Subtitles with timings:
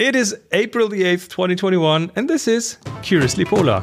[0.00, 3.82] It is April the 8th, 2021, and this is Curiously Polar.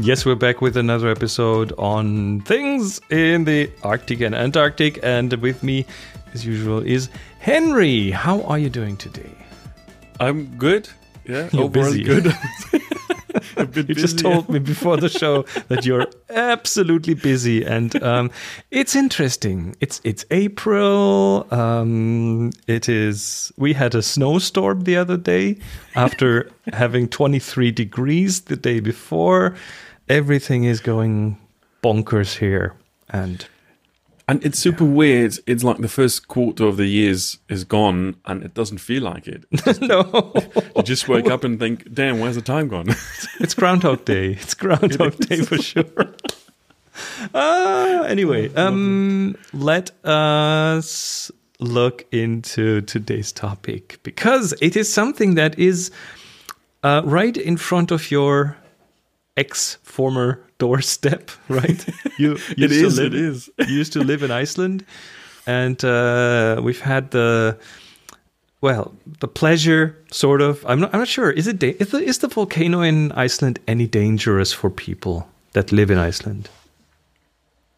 [0.00, 5.62] Yes, we're back with another episode on things in the Arctic and Antarctic, and with
[5.62, 5.86] me,
[6.32, 8.10] as usual, is Henry.
[8.10, 9.30] How are you doing today?
[10.18, 10.88] I'm good.
[11.26, 12.02] Yeah, You're overall busy.
[12.02, 12.36] good.
[13.74, 18.30] You just told me before the show that you're absolutely busy, and um,
[18.70, 19.76] it's interesting.
[19.80, 21.46] It's it's April.
[21.50, 23.52] Um, it is.
[23.56, 25.58] We had a snowstorm the other day
[25.94, 29.54] after having 23 degrees the day before.
[30.08, 31.38] Everything is going
[31.82, 32.74] bonkers here,
[33.10, 33.46] and
[34.26, 35.38] and it's super weird.
[35.46, 39.26] It's like the first quarter of the years is gone, and it doesn't feel like
[39.28, 39.44] it.
[39.80, 40.32] no,
[40.76, 42.88] You just wake up and think, "Damn, where's the time gone?"
[43.40, 44.32] it's Groundhog Day.
[44.32, 46.14] It's Groundhog Day for sure.
[47.34, 55.90] Uh, anyway, um, let us look into today's topic because it is something that is
[56.82, 58.56] uh, right in front of your
[59.36, 61.84] ex former doorstep, right?
[62.18, 63.50] You It used to live- it is.
[63.68, 64.84] you used to live in Iceland,
[65.46, 67.56] and uh, we've had the
[68.60, 70.64] well, the pleasure, sort of.
[70.66, 70.94] I'm not.
[70.94, 71.30] I'm not sure.
[71.30, 71.58] Is it?
[71.58, 75.98] Da- is, the, is the volcano in Iceland any dangerous for people that live in
[75.98, 76.48] Iceland?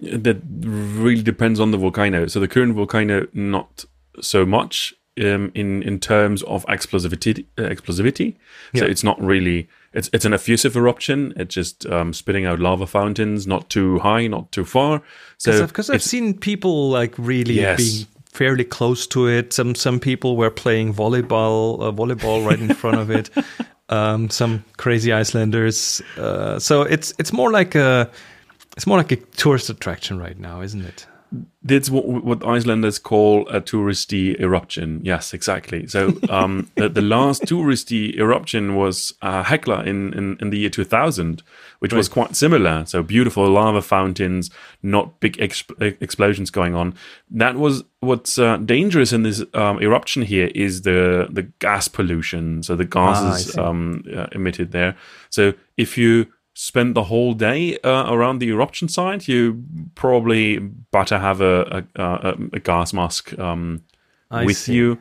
[0.00, 2.26] that really depends on the volcano.
[2.26, 3.86] So the current volcano, not
[4.20, 7.46] so much um, in in terms of explosivity.
[7.58, 8.34] Uh, explosivity.
[8.74, 8.90] So Yeah.
[8.90, 9.68] it's not really.
[9.96, 11.32] It's it's an effusive eruption.
[11.36, 15.02] It's just um, spitting out lava fountains, not too high, not too far.
[15.38, 17.78] So Because I've it's- seen people like really Yes.
[17.78, 19.52] being fairly close to it.
[19.52, 23.30] Some some people were playing volleyball uh, volleyball right in front of it.
[23.88, 26.02] Um, some crazy Icelanders.
[26.18, 28.10] Uh, so it's it's more like a
[28.76, 31.06] it's more like a tourist attraction right now, isn't it?
[31.62, 35.00] That's what, what Icelanders call a touristy eruption.
[35.02, 35.86] Yes, exactly.
[35.88, 40.70] So um, the, the last touristy eruption was uh, Hekla in, in, in the year
[40.70, 41.42] 2000,
[41.80, 42.86] which was quite similar.
[42.86, 44.50] So beautiful lava fountains,
[44.82, 46.94] not big exp- explosions going on.
[47.30, 52.62] That was what's uh, dangerous in this um, eruption here is the the gas pollution.
[52.62, 53.60] So the gases see.
[53.60, 54.96] um, uh, emitted there.
[55.30, 56.28] So if you
[56.58, 59.62] spend the whole day uh, around the eruption site, you
[59.94, 63.82] probably better have a a, a, a gas mask um,
[64.30, 64.74] with see.
[64.74, 64.98] you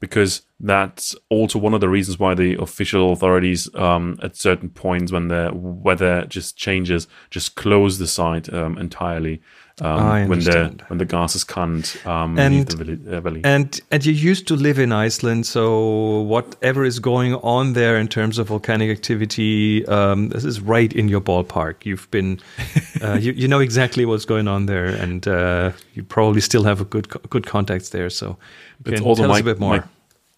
[0.00, 5.12] because that's also one of the reasons why the official authorities um, at certain points
[5.12, 9.40] when the weather just changes just close the site um, entirely
[9.80, 13.40] um, when the when the gases can't um, And- the valley, uh, valley.
[13.44, 18.08] And and you used to live in Iceland, so whatever is going on there in
[18.08, 21.84] terms of volcanic activity, um, this is right in your ballpark.
[21.84, 22.40] You've been,
[23.02, 26.80] uh, you you know exactly what's going on there, and uh, you probably still have
[26.80, 28.10] a good good contacts there.
[28.10, 28.36] So
[28.84, 29.76] it's also tell my, a bit more.
[29.76, 29.84] my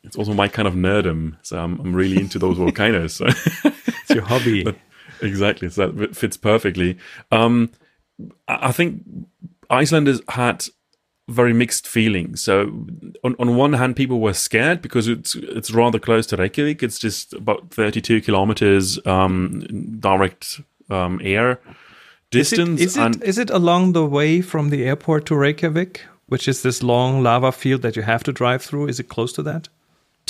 [0.03, 3.15] it's also my kind of nerdum, so I'm, I'm really into those volcanoes.
[3.15, 3.27] So.
[4.11, 4.65] it's your hobby.
[4.65, 4.77] But
[5.21, 6.99] exactly, so that fits perfectly.
[7.31, 7.71] Um,
[8.49, 9.03] I think
[9.69, 10.67] Icelanders had
[11.29, 12.43] very mixed feelings.
[12.43, 12.87] So
[13.23, 16.83] on, on one hand, people were scared because it's it's rather close to Reykjavik.
[16.83, 19.61] It's just about 32 kilometers um,
[20.01, 20.61] direct
[20.91, 21.61] um, air
[22.33, 22.81] is it, distance.
[22.81, 26.83] is, it, is it along the way from the airport to Reykjavik, which is this
[26.83, 28.89] long lava field that you have to drive through?
[28.89, 29.69] Is it close to that?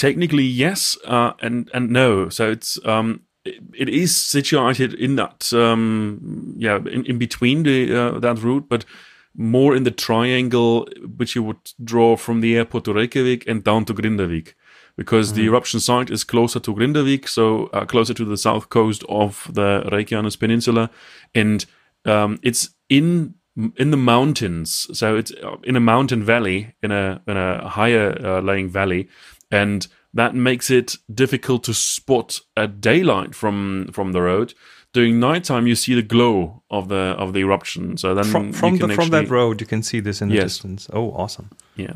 [0.00, 2.30] Technically, yes, uh, and and no.
[2.30, 7.94] So it's um, it, it is situated in that um, yeah in, in between the
[7.94, 8.86] uh, that route, but
[9.34, 10.88] more in the triangle
[11.18, 14.54] which you would draw from the airport to Reykjavik and down to Grindavik,
[14.96, 19.04] because the eruption site is closer to Grindavik, so uh, closer to the south coast
[19.06, 20.88] of the Reykjanes Peninsula,
[21.34, 21.66] and
[22.06, 23.34] um, it's in
[23.76, 24.86] in the mountains.
[24.98, 29.08] So it's uh, in a mountain valley, in a in a higher uh, laying valley,
[29.50, 34.54] and that makes it difficult to spot at daylight from from the road.
[34.92, 37.96] During nighttime, you see the glow of the of the eruption.
[37.96, 40.28] So then From, you from the can from that road, you can see this in
[40.30, 40.44] the Yes.
[40.44, 40.88] distance.
[40.92, 41.50] Oh, awesome!
[41.76, 41.94] yeah.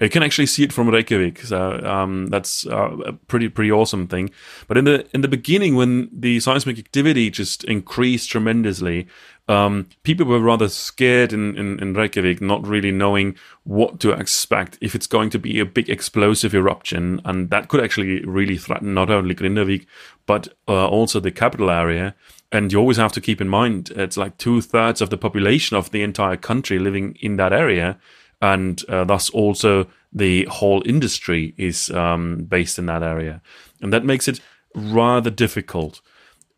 [0.00, 4.06] You can actually see it from Reykjavik, so um, that's uh, a pretty pretty awesome
[4.06, 4.30] thing.
[4.68, 9.08] But in the in the beginning, when the seismic activity just increased tremendously,
[9.48, 13.34] um, people were rather scared in, in, in Reykjavik, not really knowing
[13.64, 17.82] what to expect if it's going to be a big explosive eruption, and that could
[17.82, 19.86] actually really threaten not only Grindavik
[20.26, 22.14] but uh, also the capital area.
[22.52, 25.76] And you always have to keep in mind it's like two thirds of the population
[25.76, 27.98] of the entire country living in that area
[28.40, 33.40] and uh, thus also the whole industry is um, based in that area,
[33.82, 34.40] and that makes it
[34.74, 36.00] rather difficult.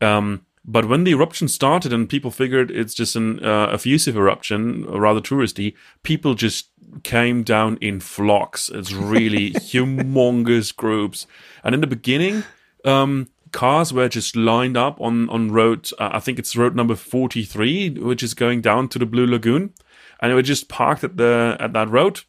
[0.01, 4.85] Um, But when the eruption started and people figured it's just an uh, effusive eruption,
[4.85, 5.73] rather touristy,
[6.03, 6.69] people just
[7.03, 8.69] came down in flocks.
[8.69, 11.27] It's really humongous groups.
[11.63, 12.43] And in the beginning,
[12.85, 15.89] um, cars were just lined up on on road.
[15.97, 19.25] Uh, I think it's road number forty three, which is going down to the Blue
[19.25, 19.73] Lagoon,
[20.21, 22.21] and they were just parked at the at that road.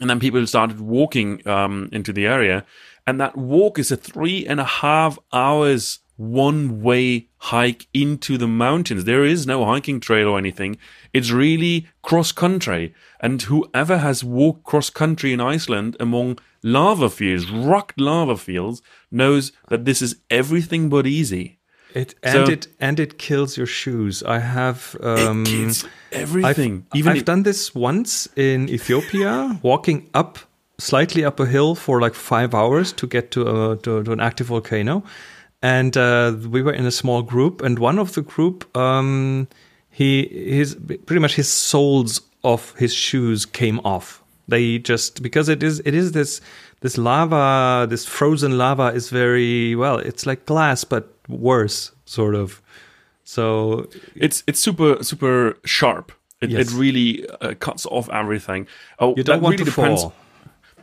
[0.00, 2.66] And then people started walking um, into the area,
[3.06, 8.46] and that walk is a three and a half hours one way hike into the
[8.46, 9.04] mountains.
[9.04, 10.78] There is no hiking trail or anything.
[11.12, 12.94] It's really cross country.
[13.20, 18.80] And whoever has walked cross country in Iceland among lava fields, rock lava fields,
[19.10, 21.58] knows that this is everything but easy.
[21.94, 24.22] It and so, it and it kills your shoes.
[24.22, 26.86] I have um, it kills everything.
[26.92, 30.38] I've, Even I've done this once in Ethiopia, walking up
[30.78, 34.18] slightly up a hill for like five hours to get to, a, to, to an
[34.18, 35.04] active volcano
[35.64, 39.48] and uh, we were in a small group, and one of the group, um,
[39.88, 40.74] he his
[41.06, 44.22] pretty much his soles of his shoes came off.
[44.46, 46.42] They just because it is it is this
[46.82, 49.96] this lava, this frozen lava is very well.
[49.96, 52.62] It's like glass, but worse, sort of.
[53.24, 56.12] So it's it's super super sharp.
[56.40, 56.72] It, yes.
[56.72, 58.66] it really uh, cuts off everything.
[58.98, 60.02] Oh, you don't want really to depends.
[60.02, 60.14] fall.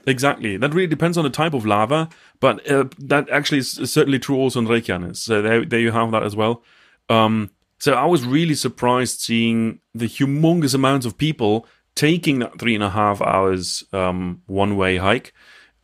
[0.07, 0.57] Exactly.
[0.57, 2.09] That really depends on the type of lava,
[2.39, 5.17] but uh, that actually is certainly true also in Reykjanes.
[5.17, 6.63] So there, there you have that as well.
[7.09, 12.73] Um, so I was really surprised seeing the humongous amounts of people taking that three
[12.73, 15.33] and a half hours um, one way hike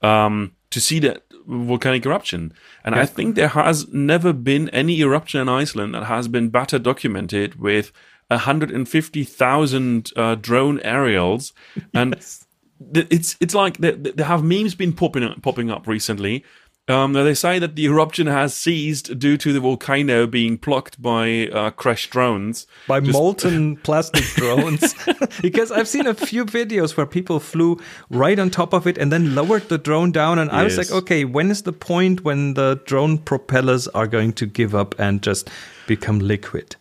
[0.01, 2.53] um, to see that volcanic eruption.
[2.83, 3.01] And yeah.
[3.01, 7.55] I think there has never been any eruption in Iceland that has been better documented
[7.55, 7.91] with
[8.27, 11.53] 150,000 uh, drone aerials.
[11.93, 12.47] And yes
[12.93, 16.43] it's it's like there, there have memes been popping up, popping up recently.
[16.89, 21.47] Um, they say that the eruption has ceased due to the volcano being plucked by
[21.47, 22.65] uh, crashed drones.
[22.87, 24.95] By Just molten plastic drones.
[25.41, 27.77] because I've seen a few videos where people flew
[28.09, 30.39] right on top of it and then lowered the drone down.
[30.39, 30.59] And yes.
[30.59, 34.45] I was like, okay, when is the point when the drone propellers are going to
[34.45, 35.49] give up and just
[35.87, 36.77] become liquid?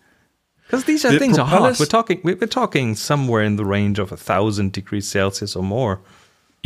[0.66, 1.78] Because these are the things are hot.
[1.78, 6.00] We're talking we're talking somewhere in the range of a thousand degrees Celsius or more.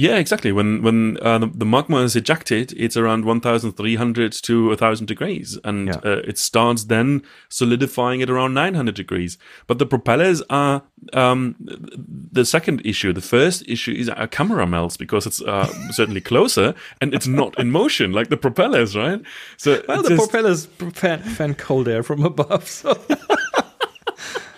[0.00, 0.50] Yeah, exactly.
[0.50, 5.88] When when uh, the, the, magma is ejected, it's around 1,300 to 1,000 degrees, and
[5.88, 5.97] yeah.
[6.02, 9.37] uh, it starts then solidifying at around 900 degrees.
[9.67, 11.55] But the propellers are um,
[12.32, 13.12] the second issue.
[13.12, 17.58] The first issue is our camera melts because it's uh, certainly closer and it's not
[17.58, 19.20] in motion like the propellers, right?
[19.58, 20.31] So well, the just...
[20.31, 20.64] propellers
[20.94, 22.67] fan, fan cold air from above.
[22.69, 22.99] So.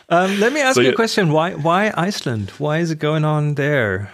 [0.09, 1.33] Um, let me ask so, you a question.
[1.33, 2.51] Why why Iceland?
[2.59, 4.13] Why is it going on there?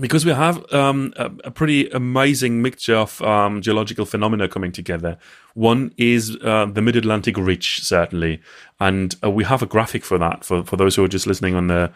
[0.00, 5.18] Because we have um, a, a, pretty amazing mixture of um, geological phenomena coming together.
[5.52, 8.40] One is uh, the Mid Atlantic Ridge, certainly,
[8.80, 10.46] and uh, we have a graphic for that.
[10.46, 11.92] For for those who are just listening on the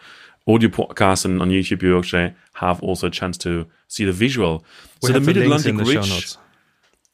[0.47, 4.63] audio podcast and on YouTube, you actually have also a chance to see the visual.
[5.01, 6.35] We so the Mid Atlantic Ridge,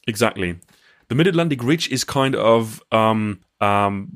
[0.05, 0.59] exactly.
[1.07, 4.09] The Mid Atlantic Ridge is kind of um, um,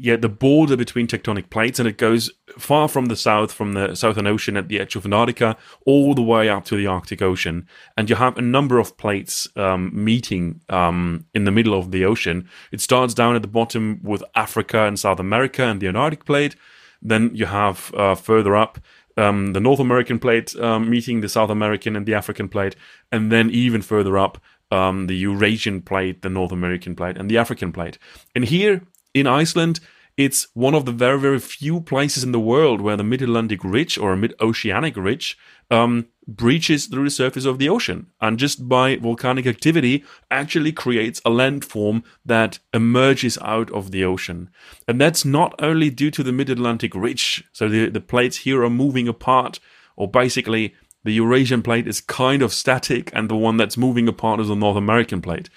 [0.00, 3.94] yeah, the border between tectonic plates, and it goes far from the south, from the
[3.94, 7.66] Southern Ocean at the edge of Antarctica, all the way up to the Arctic Ocean.
[7.96, 12.04] And you have a number of plates um, meeting um, in the middle of the
[12.04, 12.48] ocean.
[12.72, 16.56] It starts down at the bottom with Africa and South America and the Antarctic plate.
[17.02, 18.78] Then you have uh, further up
[19.16, 22.76] um, the North American plate um, meeting the South American and the African plate,
[23.10, 24.38] and then even further up
[24.70, 27.98] um, the Eurasian plate, the North American plate, and the African plate.
[28.34, 28.82] And here
[29.14, 29.80] in Iceland,
[30.18, 33.62] it's one of the very, very few places in the world where the mid Atlantic
[33.62, 35.38] ridge or mid oceanic ridge
[35.70, 38.08] um, breaches through the surface of the ocean.
[38.20, 44.50] And just by volcanic activity, actually creates a landform that emerges out of the ocean.
[44.88, 47.44] And that's not only due to the mid Atlantic ridge.
[47.52, 49.60] So the, the plates here are moving apart,
[49.96, 50.74] or basically,
[51.04, 54.56] the Eurasian plate is kind of static, and the one that's moving apart is the
[54.56, 55.48] North American plate.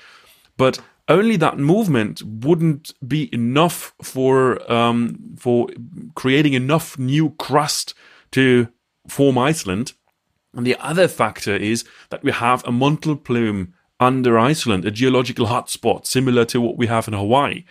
[0.56, 0.80] But
[1.12, 5.68] only that movement wouldn't be enough for um, for
[6.16, 7.94] creating enough new crust
[8.32, 8.70] to
[9.08, 9.94] form Iceland.
[10.54, 15.48] And the other factor is that we have a mantle plume under Iceland, a geological
[15.48, 17.64] hotspot similar to what we have in Hawaii.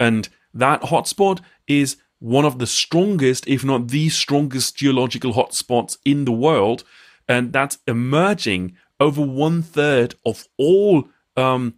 [0.00, 6.24] And that hotspot is one of the strongest, if not the strongest, geological hotspots in
[6.24, 6.84] the world.
[7.28, 11.74] And that's emerging over one third of all um,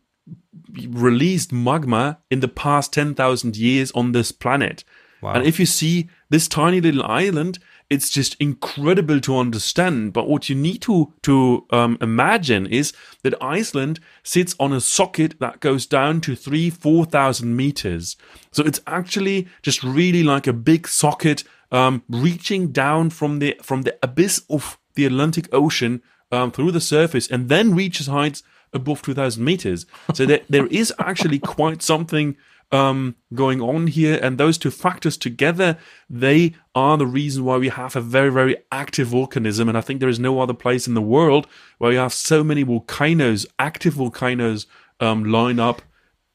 [0.73, 4.85] released magma in the past 10,000 years on this planet.
[5.21, 5.35] Wow.
[5.35, 7.59] And if you see this tiny little island,
[7.90, 10.12] it's just incredible to understand.
[10.12, 12.92] But what you need to to um, imagine is
[13.23, 18.16] that Iceland sits on a socket that goes down to three, four thousand meters.
[18.52, 23.83] So it's actually just really like a big socket um, reaching down from the from
[23.83, 26.02] the abyss of the Atlantic Ocean
[26.33, 29.86] um, through the surface, and then reaches heights above two thousand meters.
[30.14, 32.36] So there, there is actually quite something
[32.72, 35.76] um, going on here, and those two factors together,
[36.08, 39.68] they are the reason why we have a very, very active volcanism.
[39.68, 41.48] And I think there is no other place in the world
[41.78, 44.66] where you have so many volcanoes, active volcanoes,
[45.00, 45.82] um, line up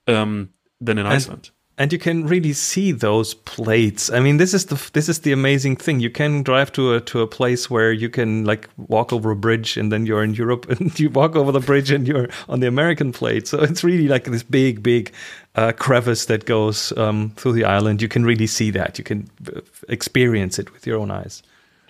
[0.07, 0.49] um,
[0.81, 4.09] than in Iceland and you can really see those plates.
[4.09, 5.99] I mean, this is the this is the amazing thing.
[5.99, 9.35] You can drive to a to a place where you can like walk over a
[9.35, 12.61] bridge, and then you're in Europe, and you walk over the bridge, and you're on
[12.61, 13.47] the American plate.
[13.47, 15.11] So it's really like this big, big
[15.55, 18.01] uh, crevice that goes um, through the island.
[18.01, 18.97] You can really see that.
[18.97, 21.43] You can uh, experience it with your own eyes.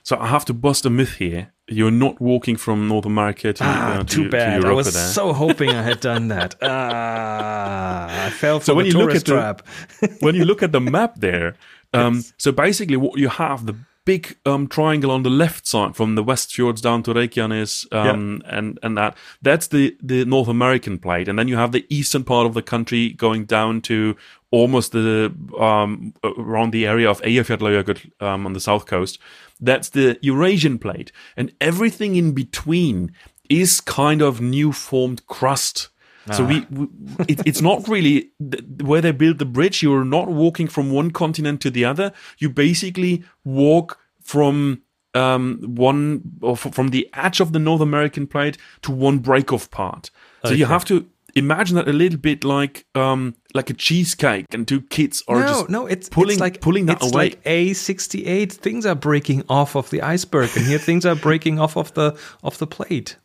[0.04, 1.52] So I have to bust a myth here.
[1.68, 4.62] You're not walking from North America to, ah, uh, to too bad.
[4.62, 5.08] To I was there.
[5.08, 6.56] so hoping I had done that.
[6.62, 9.62] Ah, I fell for so when the you look tourist at trap.
[10.00, 11.56] The, when you look at the map there,
[11.94, 12.34] um, Yes.
[12.38, 16.22] so basically what you have the big um, triangle on the left side from the
[16.24, 21.28] West Fjords down to Reykjanes um, and and that that's the the North American plate,
[21.28, 24.16] and then you have the eastern part of the country going down to
[24.56, 29.20] almost the um, around the area of Eyjafjallajökull um, on the south coast.
[29.66, 33.12] That's the Eurasian plate, and everything in between
[33.50, 35.90] is kind of new formed crust.
[36.32, 36.88] So we, we
[37.28, 39.84] it, it's not really th- where they build the bridge.
[39.84, 42.12] You're not walking from one continent to the other.
[42.40, 44.82] You basically walk from
[45.14, 49.70] um, one or f- from the edge of the North American plate to one break-off
[49.70, 50.10] part.
[50.44, 54.68] So you have to imagine that a little bit like um, like a cheesecake, and
[54.68, 57.30] two kids are no, just no, it's pulling it's like pulling that it's away.
[57.32, 58.52] like A sixty eight.
[58.54, 62.18] Things are breaking off of the iceberg, and here things are breaking off of the
[62.44, 63.18] of the plate.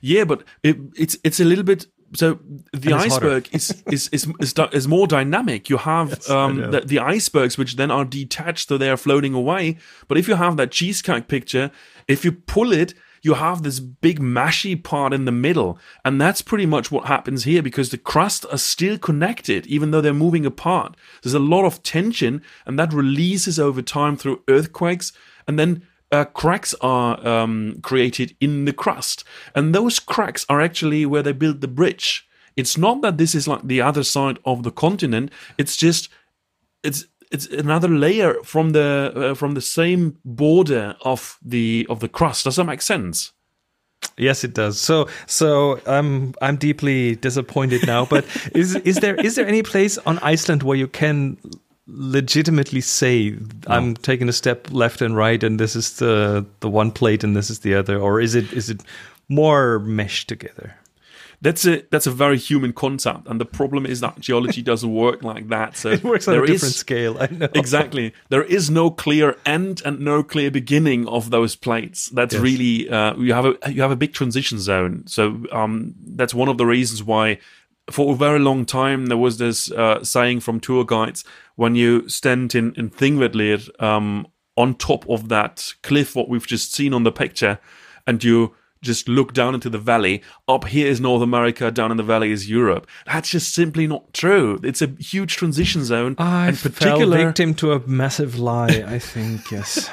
[0.00, 1.86] Yeah, but it, it's it's a little bit.
[2.12, 2.40] So
[2.72, 3.36] the And it's hotter.
[3.36, 5.70] iceberg is, is is is is more dynamic.
[5.70, 9.32] You have I um, the, the icebergs which then are detached, so they are floating
[9.32, 9.76] away.
[10.08, 11.70] But if you have that cheesecake picture,
[12.08, 16.42] if you pull it, you have this big mashy part in the middle, and that's
[16.42, 20.46] pretty much what happens here because the crust are still connected, even though they're moving
[20.46, 20.96] apart.
[21.22, 25.12] There's a lot of tension, and that releases over time through earthquakes,
[25.46, 29.24] and then uh, cracks are um, created in the crust,
[29.54, 32.26] and those cracks are actually where they build the bridge.
[32.56, 35.30] It's not that this is like the other side of the continent.
[35.56, 36.08] It's just
[36.82, 42.08] it's it's another layer from the uh, from the same border of the of the
[42.08, 42.44] crust.
[42.44, 43.32] Does that make sense?
[44.16, 44.78] Yes, it does.
[44.78, 48.04] So, so I'm I'm deeply disappointed now.
[48.04, 51.36] But is is there is there any place on Iceland where you can
[51.86, 56.90] legitimately say I'm taking a step left and right, and this is the the one
[56.90, 58.82] plate and this is the other, or is it is it
[59.28, 60.74] more meshed together?
[61.42, 65.22] That's a that's a very human concept, and the problem is that geology doesn't work
[65.22, 65.74] like that.
[65.76, 67.16] So It works on there a different is- scale.
[67.18, 68.12] I know exactly.
[68.28, 72.10] There is no clear end and no clear beginning of those plates.
[72.10, 72.42] That's Yes.
[72.42, 75.04] really uh, you have a you have a big transition zone.
[75.06, 77.38] So um, that's one of the reasons why,
[77.90, 81.24] for a very long time, there was this uh, saying from tour guides:
[81.56, 86.74] when you stand in in Thingvellir um, on top of that cliff, what we've just
[86.74, 87.58] seen on the picture,
[88.06, 90.22] and you just look down into the valley.
[90.48, 92.86] Up here is North America, down in the valley is Europe.
[93.06, 94.58] That's just simply not true.
[94.62, 98.84] It's a huge transition zone, I and fell particular victim to a massive lie.
[98.86, 99.90] I think yes.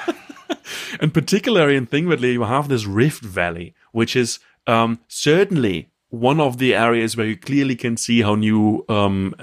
[0.99, 6.57] and particularly in Thingvellir, you have this rift valley, which is um, certainly one of
[6.57, 9.35] the areas where you clearly can see how new um,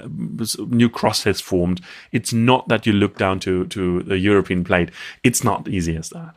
[0.67, 1.81] new crust has formed.
[2.11, 4.89] It's not that you look down to to the European plate.
[5.23, 6.35] It's not easy as that.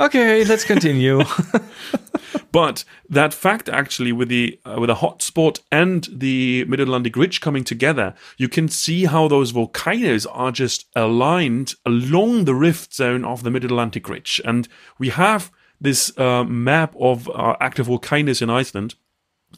[0.00, 1.22] Okay, let's continue.
[2.50, 7.40] But that fact, actually, with the uh, with the hotspot and the Mid Atlantic Ridge
[7.40, 13.24] coming together, you can see how those volcanoes are just aligned along the rift zone
[13.24, 14.66] of the Mid Atlantic Ridge, and
[14.98, 15.50] we have
[15.80, 18.94] this uh, map of uh, active volcanoes in Iceland,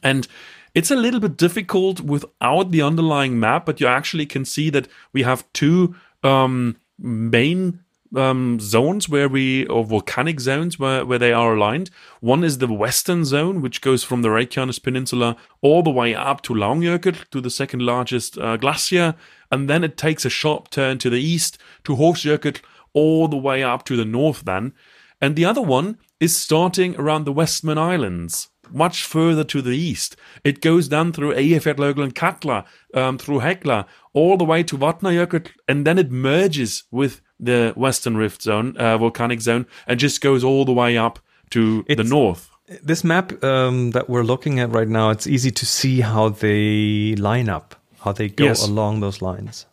[0.02, 0.26] and
[0.74, 4.88] it's a little bit difficult without the underlying map, but you actually can see that
[5.12, 7.80] we have two um, main
[8.16, 11.90] um, zones where we, or volcanic zones where, where they are aligned.
[12.20, 16.42] One is the western zone, which goes from the Reykjanes Peninsula all the way up
[16.42, 19.14] to Langjökull, to the second largest uh, glacier,
[19.50, 22.60] and then it takes a sharp turn to the east to Hofsjökull,
[22.92, 24.72] all the way up to the north then.
[25.20, 30.16] And the other one is starting around the Westman Islands, much further to the east.
[30.44, 32.64] It goes down through Eyjafjallajökull and Katla,
[32.94, 38.16] um, through Hekla, all the way to Vatnajökull, and then it merges with the Western
[38.16, 41.18] Rift Zone, uh, volcanic zone, and just goes all the way up
[41.50, 42.50] to the north.
[42.82, 47.14] This map um, that we're looking at right now, it's easy to see how they
[47.16, 48.62] line up, how they go Yes.
[48.68, 49.66] along those lines.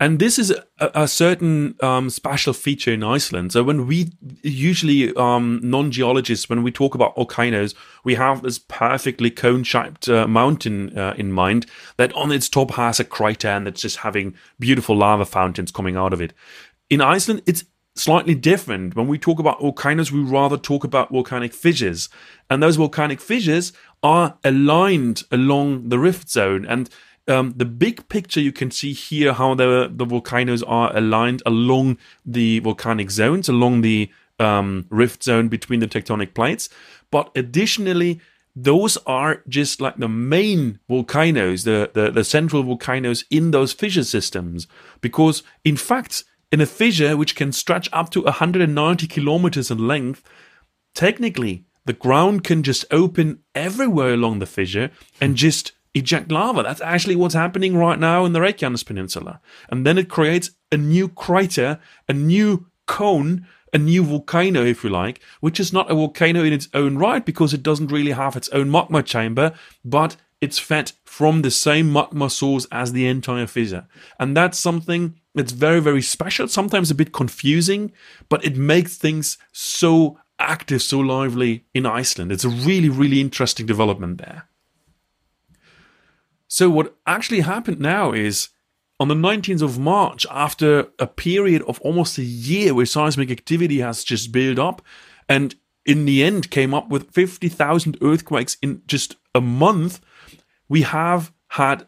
[0.00, 3.52] And this is a, a certain um, special feature in Iceland.
[3.52, 9.30] So when we usually um, non-geologists, when we talk about volcanoes, we have this perfectly
[9.30, 13.82] cone-shaped uh, mountain uh, in mind that on its top has a crater and it's
[13.82, 16.32] just having beautiful lava fountains coming out of it.
[16.90, 17.64] In Iceland, it's
[17.96, 18.96] slightly different.
[18.96, 22.08] When we talk about volcanoes, we rather talk about volcanic fissures,
[22.50, 23.72] and those volcanic fissures
[24.02, 26.90] are aligned along the rift zone and
[27.28, 31.98] um, the big picture you can see here how the the volcanoes are aligned along
[32.24, 36.68] the volcanic zones along the um, rift zone between the tectonic plates.
[37.10, 38.20] But additionally
[38.56, 44.04] those are just like the main volcanoes the, the the central volcanoes in those fissure
[44.04, 44.66] systems.
[45.00, 50.22] Because in fact in a fissure which can stretch up to 190 kilometers in length
[50.94, 54.90] technically the ground can just open everywhere along the fissure
[55.20, 56.62] and just eject lava.
[56.62, 59.40] That's actually what's happening right now in the Reykjanes Peninsula.
[59.68, 64.90] And then it creates a new crater, a new cone, a new volcano, if you
[64.90, 68.36] like, which is not a volcano in its own right because it doesn't really have
[68.36, 69.52] its own magma chamber,
[69.84, 73.86] but it's fed from the same magma source as the entire fissure.
[74.18, 77.92] And that's something that's very, very special, sometimes a bit confusing,
[78.28, 82.30] but it makes things so active, so lively in Iceland.
[82.30, 84.48] It's a really, really interesting development there.
[86.48, 88.50] So, what actually happened now is
[89.00, 93.80] on the 19th of March, after a period of almost a year where seismic activity
[93.80, 94.82] has just built up,
[95.28, 100.00] and in the end came up with 50,000 earthquakes in just a month,
[100.68, 101.86] we have had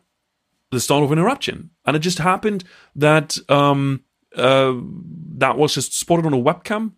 [0.70, 1.70] the start of an eruption.
[1.84, 4.04] And it just happened that um,
[4.36, 4.74] uh,
[5.38, 6.92] that was just spotted on a webcam,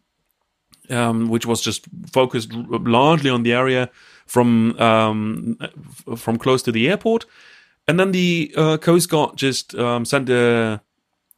[0.91, 3.91] um, which was just focused largely on the area
[4.28, 5.58] from um,
[6.16, 7.25] from close to the airport.
[7.88, 10.82] And then the uh, Coast Guard just um, sent a,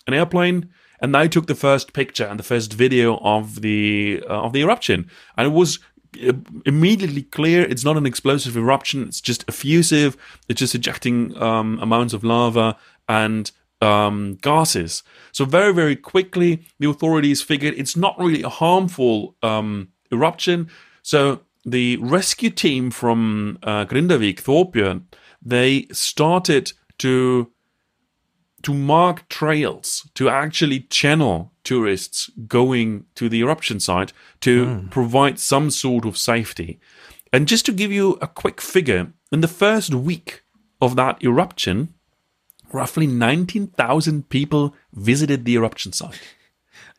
[0.06, 0.68] an airplane,
[1.00, 4.60] and they took the first picture and the first video of the uh, of the
[4.60, 5.78] eruption, and it was
[6.26, 6.32] uh,
[6.66, 10.16] immediately clear it's not an explosive eruption; it's just effusive.
[10.48, 12.76] It's just ejecting um, amounts of lava
[13.08, 15.04] and um, gases.
[15.30, 20.68] So very very quickly, the authorities figured it's not really a harmful um, eruption.
[21.02, 25.02] So the rescue team from uh, Grindavik, Thorbjörn,
[25.42, 27.50] they started to
[28.62, 35.70] to mark trails to actually channel tourists going to the eruption site to provide some
[35.70, 36.78] sort of safety.
[37.32, 40.42] And just to give you a quick figure, in the first week
[40.80, 41.94] of that eruption,
[42.72, 46.20] roughly 19,000 people visited the eruption site.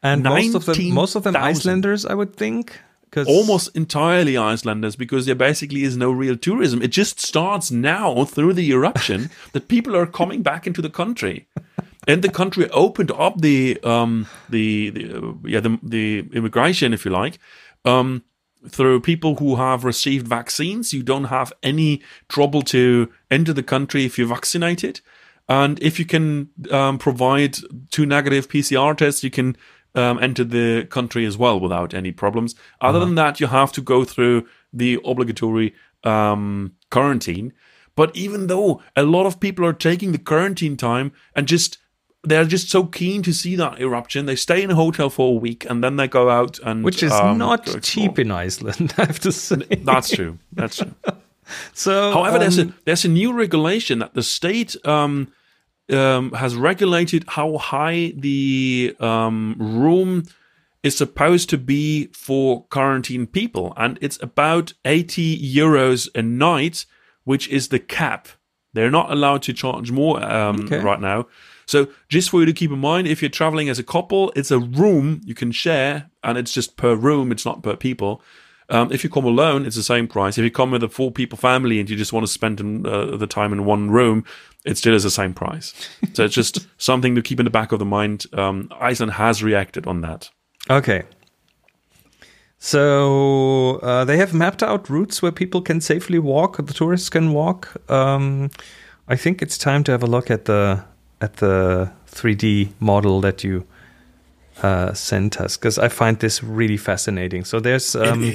[0.04, 1.60] And most of them, most of them 19,000.
[1.60, 2.80] Icelanders, I would think.
[3.12, 6.82] Because almost entirely Icelanders because there basically is no real tourism.
[6.82, 11.48] It just starts now through the eruption that people are coming back into the country.
[12.08, 17.04] And the country opened up the um, the, the uh, yeah the, the immigration, if
[17.04, 17.38] you like,
[17.84, 18.24] um,
[18.70, 20.94] through people who have received vaccines.
[20.94, 25.02] You don't have any trouble to enter the country if you're vaccinated,
[25.48, 27.58] and if you can um, provide
[27.92, 29.58] two negative PCR tests, you can
[29.96, 32.56] um, enter the country as well without any problems.
[32.80, 35.74] Other than that, you have to go through the obligatory
[36.04, 37.54] um, quarantine.
[37.96, 41.78] But even though a lot of people are taking the quarantine time and just
[42.24, 45.40] they're just so keen to see that eruption, they stay in a hotel for a
[45.40, 49.06] week and then they go out and which is um, not cheap in Iceland, I
[49.06, 49.58] have to say.
[49.82, 50.38] That's true.
[50.52, 50.94] That's true.
[51.74, 55.34] So, However, there's a um, there's a new regulation that the state um,
[55.92, 60.24] um, has regulated how high the um, room
[60.84, 66.86] is supposed to be for quarantine people, and it's about 80 euros a night,
[67.24, 68.28] which is the cap.
[68.74, 70.80] They're not allowed to charge more um, Okay.
[70.80, 71.28] right now.
[71.68, 74.50] So, just for you to keep in mind, if you're traveling as a couple, it's
[74.52, 78.22] a room you can share, and it's just per room, it's not per people.
[78.72, 80.38] Um, if you come alone, it's the same price.
[80.38, 82.86] If you come with a four people family and you just want to spend in,
[82.86, 84.24] uh, the time in one room,
[84.64, 85.74] it still is the same price.
[86.14, 88.26] so it's just something to keep in the back of the mind.
[88.34, 90.30] Um, Iceland has reacted on that.
[90.70, 91.04] Okay.
[92.60, 97.34] So uh, they have mapped out routes where people can safely walk, the tourists can
[97.34, 97.76] walk.
[97.92, 98.52] Um,
[99.08, 100.86] I think it's time to have a look at the
[101.20, 103.66] at the 3D model that you
[104.64, 107.44] uh, sent us because I find this really fascinating.
[107.46, 108.34] So there's um.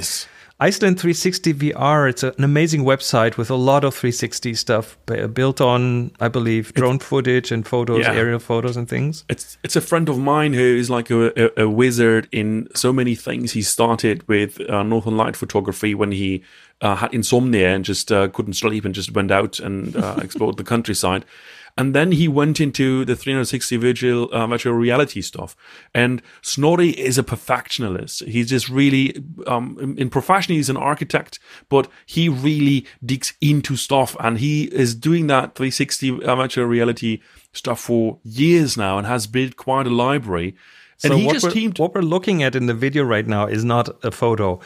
[0.58, 2.08] Iceland 360 VR.
[2.08, 4.96] It's an amazing website with a lot of 360 stuff
[5.34, 8.14] built on, I believe, drone footage and photos, Yeah.
[8.14, 9.24] aerial photos and things.
[9.28, 12.90] It's it's a friend of mine who is like a, a, a wizard in so
[12.90, 13.52] many things.
[13.52, 16.42] He started with uh, Northern Light photography when he
[16.80, 20.56] uh, had insomnia and just uh, couldn't sleep and just went out and uh, explored
[20.56, 21.26] the countryside.
[21.78, 25.54] And then he went into the 360 virtual uh, virtual reality stuff.
[25.94, 28.24] And Snorri is a perfectionist.
[28.24, 33.76] He's just really um, in, in profession he's an architect, but he really digs into
[33.76, 37.20] stuff, and he is doing that 360 uh, virtual reality
[37.52, 40.56] stuff for years now and has built quite a library.
[41.02, 41.78] And So he what just teamed.
[41.78, 44.60] what we're looking at in the video right now is not a photo.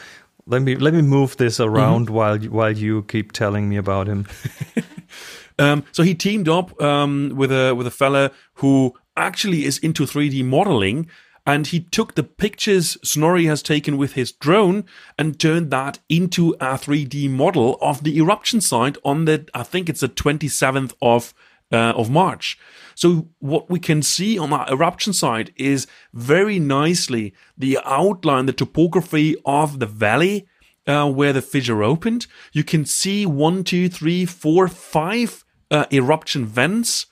[0.51, 2.15] Let me let me move this around Mm-hmm.
[2.15, 4.27] while you, while you keep telling me about him.
[5.59, 10.05] Um, so he teamed up um, with a with a fella who actually is into
[10.05, 11.07] 3D modeling,
[11.45, 14.85] and he took the pictures Snorri has taken with his drone
[15.19, 19.87] and turned that into a 3D model of the eruption site on the I think
[19.87, 21.33] it's the 27th of
[21.71, 22.57] uh, of March.
[22.95, 28.53] So what we can see on that eruption site is very nicely the outline, the
[28.53, 30.47] topography of the valley
[30.87, 32.27] uh, where the fissure opened.
[32.51, 37.07] You can see one, two, three, four, five uh, eruption vents.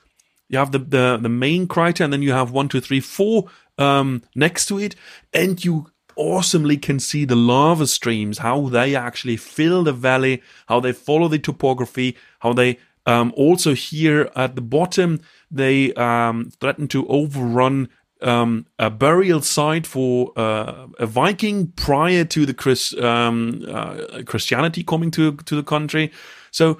[0.48, 3.48] You have the, the the main crater, and then you have one, two, three, four
[3.78, 4.96] um, next to it,
[5.32, 10.80] and you awesomely can see the lava streams, how they actually fill the valley, how
[10.80, 16.88] they follow the topography, how they um, also here at the bottom they um, threaten
[16.88, 17.88] to overrun
[18.22, 24.82] um, a burial site for uh, a Viking prior to the Chris, um, uh, Christianity
[24.82, 26.12] coming to to the country.
[26.50, 26.78] So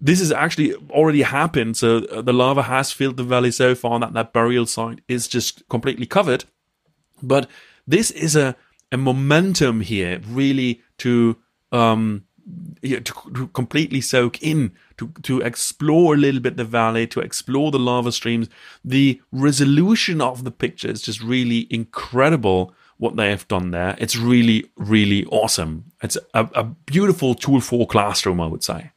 [0.00, 1.76] this has actually already happened.
[1.76, 5.26] So uh, the lava has filled the valley so far that that burial site is
[5.26, 6.44] just completely covered.
[7.22, 7.48] But
[7.86, 8.56] this is a
[8.92, 11.36] a momentum here, really to
[11.72, 12.25] um
[12.82, 17.70] to, to completely soak in, to to explore a little bit the valley, to explore
[17.70, 18.48] the lava streams.
[18.84, 22.72] The resolution of the picture is just really incredible.
[22.98, 25.84] What they have done there, it's really, really awesome.
[26.02, 28.92] It's a, a beautiful tool for classroom, I would say.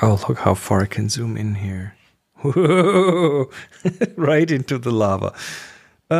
[0.00, 1.96] Oh, look how far I can zoom in here.
[2.36, 3.50] Whoa,
[4.16, 5.34] right into the lava.
[6.10, 6.14] Uh,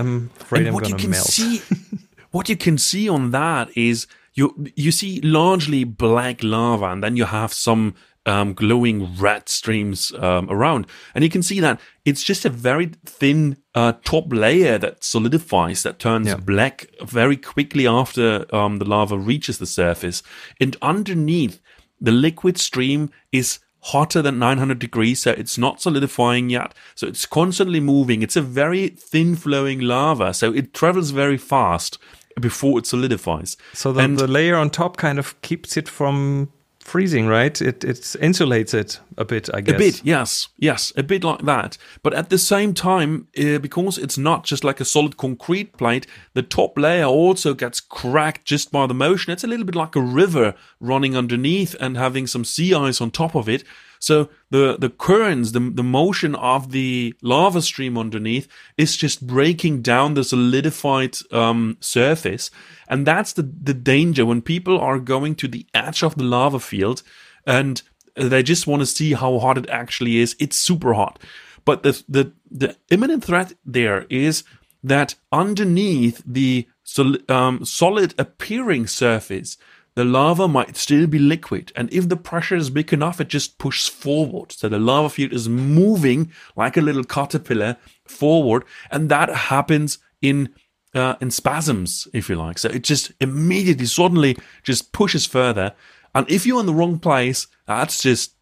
[0.00, 1.26] I'm afraid and I'm what you gonna can melt.
[1.26, 1.62] see
[2.30, 4.06] what you can see on that is
[4.36, 7.94] you you see largely black lava and then you have some
[8.26, 12.86] um, glowing red streams um, around and you can see that it's just a very
[13.04, 16.36] thin uh, top layer that solidifies that turns Yeah.
[16.36, 20.22] black very quickly after um, the lava reaches the surface
[20.60, 21.60] and underneath
[22.00, 23.60] the liquid stream is
[23.92, 26.74] hotter than 900 degrees, so it's not solidifying yet.
[26.96, 28.20] So it's constantly moving.
[28.22, 31.96] It's a very thin flowing lava, so it travels very fast
[32.40, 33.56] before it solidifies.
[33.72, 36.48] So the, And- the layer on top kind of keeps it from
[36.80, 37.60] freezing, right?
[37.60, 39.74] It it insulates it a bit, I guess.
[39.74, 41.78] A bit, yes, yes, a bit like that.
[42.02, 46.06] But at the same time, uh, because it's not just like a solid concrete plate,
[46.34, 49.32] the top layer also gets cracked just by the motion.
[49.32, 53.10] It's a little bit like a river running underneath and having some sea ice on
[53.10, 53.64] top of it.
[54.06, 59.82] So the the currents, the the motion of the lava stream underneath is just breaking
[59.82, 62.50] down the solidified um, surface,
[62.88, 66.60] and that's the the danger when people are going to the edge of the lava
[66.60, 67.02] field
[67.46, 67.82] and
[68.14, 70.36] they just want to see how hot it actually is.
[70.38, 71.18] It's super hot.
[71.64, 74.44] But the the the imminent threat there is
[74.84, 79.58] that underneath the sol- um, solid appearing surface,
[79.96, 81.72] the lava might still be liquid.
[81.74, 84.52] And if the pressure is big enough, it just pushes forward.
[84.52, 90.50] So the lava field is moving like a little caterpillar forward, and that happens in
[90.94, 92.58] uh, in spasms, if you like.
[92.58, 95.74] So it just immediately, suddenly, just pushes further.
[96.14, 98.34] And if you're in the wrong place, that's just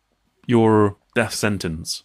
[0.47, 2.03] your death sentence.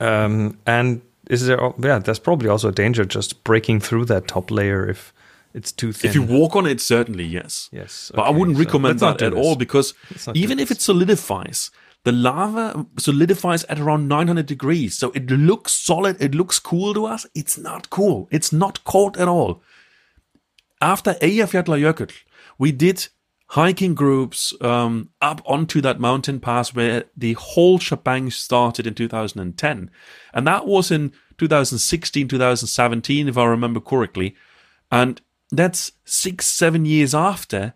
[0.00, 1.60] Um, and is there?
[1.78, 5.12] Yeah, there's probably also a danger just breaking through that top layer if
[5.54, 6.10] it's too thin.
[6.10, 7.68] If you walk on it, certainly yes.
[7.72, 10.70] Yes, but I wouldn't so recommend that at all because Let's not do even if
[10.70, 11.70] it solidifies,
[12.02, 14.96] the lava solidifies at around 900 degrees.
[14.98, 17.26] So it looks solid, it looks cool to us.
[17.34, 18.28] It's not cool.
[18.30, 19.62] It's not cold at all.
[20.80, 22.12] After Eyjafjallajökull,
[22.58, 23.08] we did
[23.48, 29.90] hiking groups um, up onto that mountain pass where the whole shebang started in 2010.
[30.32, 34.34] And that was in 2016, 2017, if I remember correctly.
[34.90, 37.74] And that's six, seven years after.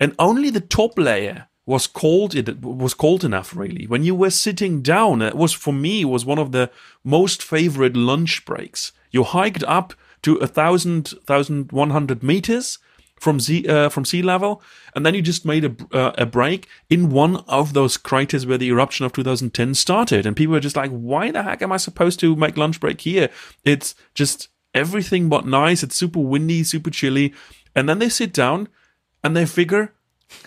[0.00, 4.30] And only the top layer was cold it was cold enough really when you were
[4.30, 6.70] sitting down it was for me was one of the
[7.04, 12.78] most favorite lunch breaks you hiked up to a thousand thousand one hundred meters
[13.20, 14.62] from sea uh, from sea level,
[14.94, 18.58] and then you just made a uh, a break in one of those craters where
[18.58, 21.76] the eruption of 2010 started, and people were just like, "Why the heck am I
[21.76, 23.28] supposed to make lunch break here?
[23.64, 25.82] It's just everything but nice.
[25.82, 27.34] It's super windy, super chilly."
[27.74, 28.68] And then they sit down,
[29.22, 29.92] and they figure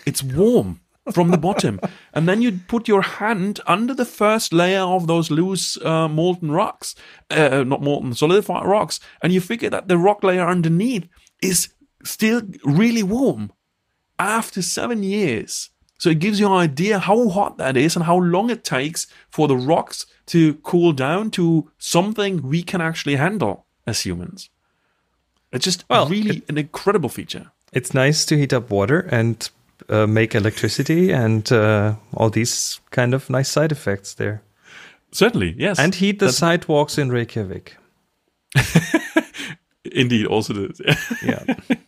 [0.06, 0.80] it's warm
[1.12, 1.80] from the bottom,
[2.14, 6.50] and then you put your hand under the first layer of those loose uh, molten
[6.50, 6.94] rocks,
[7.30, 11.08] uh, not molten solidified rocks, and you figure that the rock layer underneath
[11.42, 11.72] is
[12.04, 13.52] still really warm
[14.18, 15.70] after seven years.
[15.98, 19.06] So it gives you an idea how hot that is and how long it takes
[19.30, 24.50] for the rocks to cool down to something we can actually handle as humans.
[25.52, 27.50] It's just Well, really it- an incredible feature.
[27.72, 29.50] It's nice to heat up water and
[29.88, 34.42] uh, make electricity and uh, all these kind of nice side effects there.
[35.12, 35.78] Certainly, yes.
[35.78, 37.76] And heat the That's- sidewalks in Reykjavik.
[39.84, 41.76] indeed also the Yeah.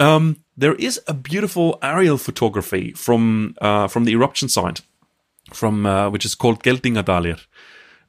[0.00, 4.80] Um, there is a beautiful aerial photography from uh, from the eruption site,
[5.54, 7.38] from uh, which is called Geldingadalur.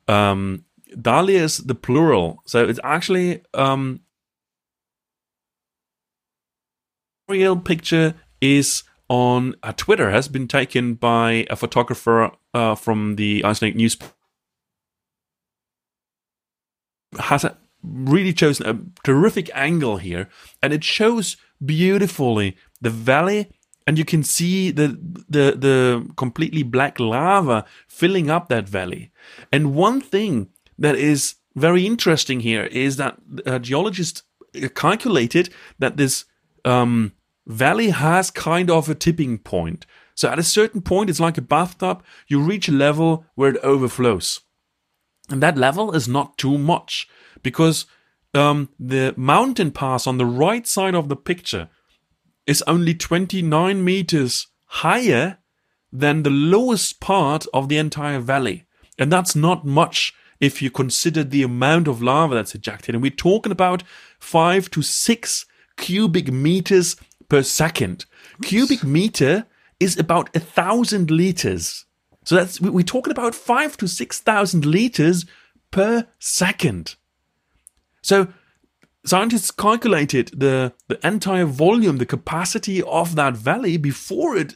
[0.08, 0.64] Um,
[0.96, 4.02] Dalir is the plural, so it's actually um,
[7.28, 13.44] real picture is on uh, Twitter has been taken by a photographer uh, from the
[13.44, 13.98] Icelandic news
[17.20, 20.30] has a, really chosen a terrific angle here,
[20.62, 23.52] and it shows beautifully the valley,
[23.86, 24.98] and you can see the
[25.30, 29.12] the the completely black lava filling up that valley.
[29.52, 34.24] And one thing that is very interesting here is that uh, geologists
[34.76, 36.26] calculated that this
[36.66, 37.14] um,
[37.46, 39.86] valley has kind of a tipping point.
[40.16, 42.04] So at a certain point, it's like a bathtub.
[42.28, 44.42] You reach a level where it overflows.
[45.30, 47.08] And that level is not too much
[47.42, 47.86] because
[48.34, 51.70] um, the mountain pass on the right side of the picture
[52.46, 55.38] is only 29 meters higher
[55.92, 58.66] than the lowest part of the entire valley.
[58.98, 62.94] And that's not much if you consider the amount of lava that's ejected.
[62.94, 63.84] And we're talking about
[64.20, 65.46] five to six
[65.78, 66.96] cubic meters
[67.30, 68.06] per second.
[68.44, 69.46] Cubic meter
[69.80, 71.86] is about a thousand liters.
[72.26, 75.26] So that's we- we're talking about five to six thousand liters
[75.72, 76.96] per second.
[78.02, 78.28] So
[79.06, 84.56] scientists calculated the, the entire volume, the capacity of that valley before it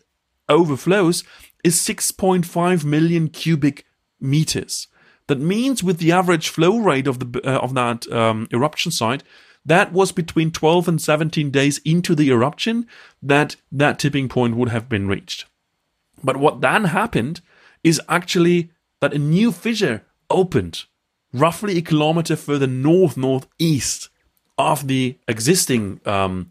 [0.49, 1.23] overflows
[1.63, 3.85] is 6.5 million cubic
[4.19, 4.87] meters.
[5.27, 9.23] That means with the average flow rate of the uh, of that um, eruption site,
[9.65, 12.87] that was between 12 and 17 days into the eruption
[13.21, 15.45] that that tipping point would have been reached.
[16.23, 17.41] But what then happened
[17.83, 20.85] is actually that a new fissure opened
[21.33, 24.09] roughly a kilometer further north northeast
[24.57, 26.49] of the existing um,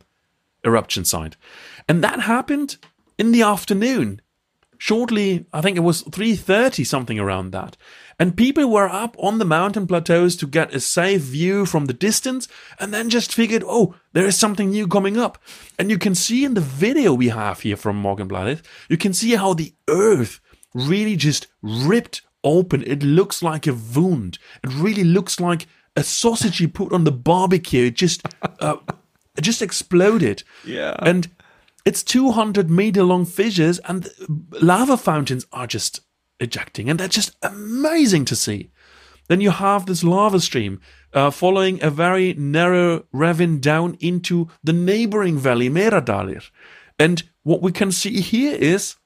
[0.65, 1.37] eruption site,
[1.89, 2.77] and that happened
[3.19, 4.21] in the afternoon.
[4.79, 7.79] Shortly, I think it was three thirty something around that,
[8.19, 11.93] and people were up on the mountain plateaus to get a safe view from the
[11.93, 12.49] distance,
[12.79, 15.39] and then just figured, oh, there is something new coming up,
[15.79, 19.35] and you can see in the video we have here from Morgunblaðið, you can see
[19.35, 20.41] how the earth
[20.75, 22.83] really just ripped open.
[22.87, 24.39] It looks like a wound.
[24.63, 27.87] It really looks like a sausage you put on the barbecue.
[27.87, 28.23] It just,
[28.61, 28.77] uh,
[29.37, 30.43] it just exploded.
[30.65, 30.95] Yeah.
[31.01, 31.29] And
[31.85, 34.09] it's 200 meter long fissures, and
[34.61, 36.01] lava fountains are just
[36.41, 38.71] ejecting, and they're just amazing to see.
[39.29, 40.81] Then you have this lava stream
[41.13, 46.51] uh, following a very narrow ravine down into the neighboring valley, Meradalir.
[46.99, 48.97] And what we can see here is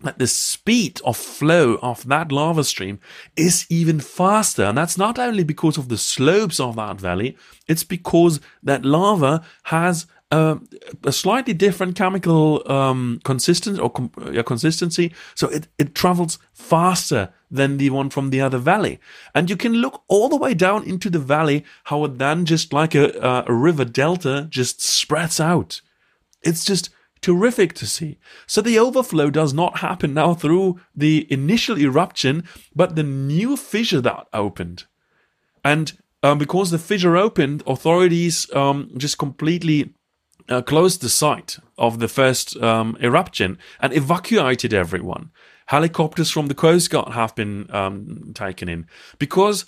[0.00, 2.98] that the speed of flow of that lava stream
[3.36, 4.64] is even faster.
[4.64, 7.36] And that's not only because of the slopes of that valley,
[7.68, 10.58] it's because that lava has a,
[11.04, 15.12] a slightly different chemical um, consistency or com- yeah, consistency.
[15.34, 19.00] So it, it travels faster than the one from the other valley.
[19.34, 22.72] And you can look all the way down into the valley, how it then just
[22.72, 25.80] like a, uh, a river delta just spreads out.
[26.42, 26.90] It's just
[27.20, 28.18] terrific to see.
[28.46, 34.00] So the overflow does not happen now through the initial eruption, but the new fissure
[34.00, 34.84] that opened.
[35.64, 39.94] And um, because the fissure opened, authorities um, just completely
[40.50, 45.30] uh, closed the site of the first um, eruption and evacuated everyone.
[45.66, 48.86] Helicopters from the Coast Guard have been um, taken in
[49.18, 49.64] because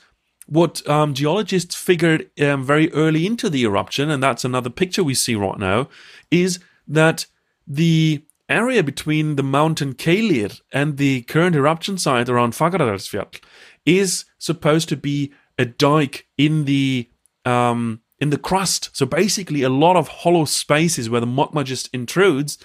[0.47, 5.14] what um, geologists figured um, very early into the eruption, and that's another picture we
[5.14, 5.88] see right now,
[6.31, 7.27] is that
[7.66, 13.40] the area between the mountain Keilir and the current eruption site around Fagradalsfjall
[13.87, 17.09] is supposed to be a dike in the
[17.45, 18.88] um, in the crust.
[18.92, 22.56] So basically, a lot of hollow spaces where the magma just intrudes,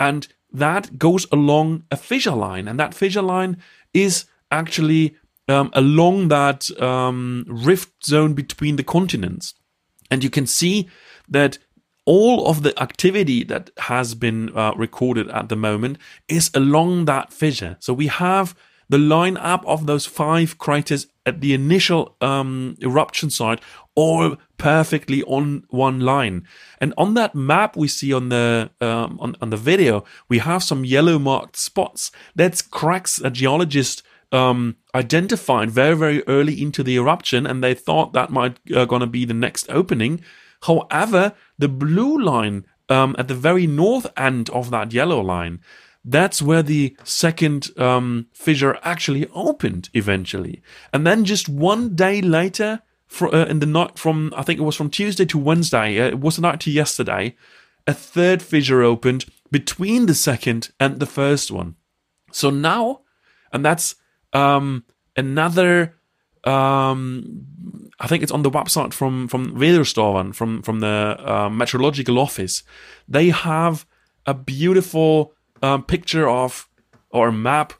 [0.00, 3.56] and that goes along a fissure line, and that fissure line
[3.94, 5.14] is actually
[5.48, 9.54] um, along that um, rift zone between the continents.
[10.10, 10.88] And you can see
[11.28, 11.58] that
[12.04, 17.32] all of the activity that has been uh, recorded at the moment is along that
[17.32, 17.76] fissure.
[17.78, 18.56] So we have
[18.88, 23.60] the line up of those five craters at the initial um, eruption site
[23.96, 26.46] all perfectly on one line.
[26.80, 30.62] And on that map we see on the um, on, on the video, we have
[30.62, 32.12] some yellow marked spots.
[32.36, 38.12] That's cracks a geologist um, identified very very early into the eruption, and they thought
[38.12, 40.20] that might uh, gonna be the next opening.
[40.62, 45.60] However, the blue line um, at the very north end of that yellow line
[46.08, 50.62] that's where the second um, fissure actually opened eventually.
[50.92, 54.64] And then just one day later, for, uh, in the night from I think it
[54.64, 57.36] was from Tuesday to Wednesday, uh, it was the night to yesterday,
[57.86, 61.76] a third fissure opened between the second and the first one.
[62.32, 63.02] So now,
[63.52, 63.94] and that's
[64.32, 64.84] um,
[65.16, 65.94] another.
[66.44, 72.18] Um, I think it's on the website from from Veðurstofan, from from the uh, meteorological
[72.18, 72.62] office.
[73.08, 73.86] They have
[74.26, 76.68] a beautiful um, picture of
[77.10, 77.72] or a map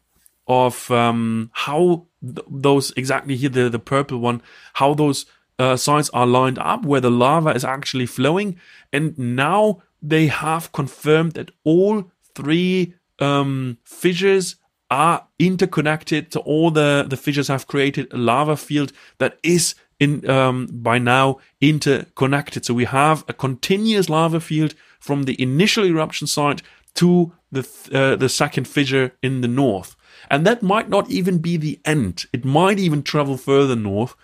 [0.47, 4.43] of um, how th- those exactly here the the purple one
[4.75, 5.27] how those
[5.59, 8.59] uh, sites are lined up where the lava is actually flowing.
[8.93, 14.57] And now they have confirmed that all three um, fissures
[14.91, 16.33] are interconnected.
[16.33, 20.99] So all the the fissures have created a lava field that is in um, by
[20.99, 22.65] now interconnected.
[22.65, 26.63] So we have a continuous lava field from the initial eruption site
[26.95, 29.97] to the uh, the second fissure in the north.
[30.31, 32.27] And that might not even be the end.
[32.33, 34.15] It might even travel further north.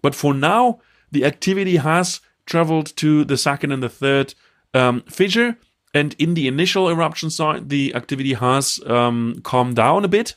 [0.00, 4.34] But for now, the activity has traveled to the second and the third
[4.74, 5.58] um, fissure.
[5.94, 10.34] And in the initial eruption site, the activity has um, calmed down a bit.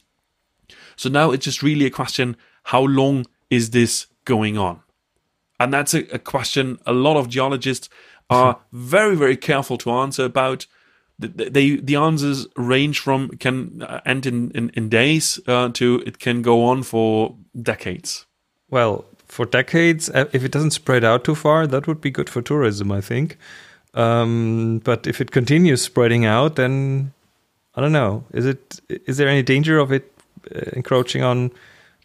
[0.96, 4.82] So now it's just really a question how long is this going on?
[5.60, 7.90] And that's a, a question a lot of geologists
[8.30, 10.66] are very, very careful to answer about
[11.20, 16.20] they the answers range from can uh, end in in, in days uh, to it
[16.20, 18.26] can go on for decades.
[18.70, 22.30] Well, for decades, uh, if it doesn't spread out too far, that would be good
[22.30, 23.38] for tourism, I think.
[23.94, 27.14] Um, but if it continues spreading out, then
[27.76, 28.26] I don't know.
[28.34, 30.12] Is it is there any danger of it
[30.54, 31.52] uh, encroaching on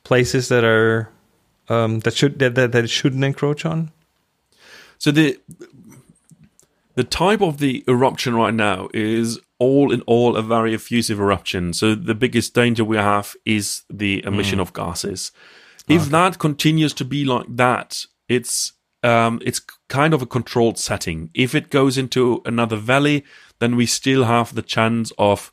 [0.05, 1.09] places that are
[1.69, 3.91] um, that should that, that that it shouldn't encroach on?
[4.99, 5.39] So the
[6.95, 11.73] the type of the eruption right now is all in all a very effusive eruption.
[11.73, 14.63] So the biggest danger we have is the emission mm.
[14.63, 15.33] of gases.
[15.89, 16.11] If okay.
[16.11, 18.73] that continues to be like that, it's
[19.03, 21.31] um, it's kind of a controlled setting.
[21.35, 23.25] If it goes into another valley,
[23.59, 25.53] then we still have the chance of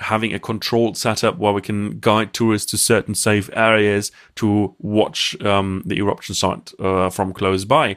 [0.00, 5.40] having a controlled setup where we can guide tourists to certain safe areas to watch
[5.42, 7.96] um, the eruption site uh, from close by.